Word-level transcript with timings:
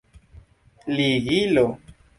ligilo 0.95 1.67